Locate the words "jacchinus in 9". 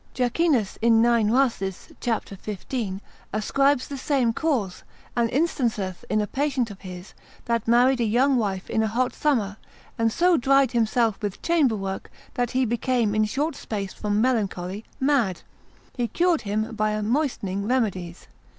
0.15-1.29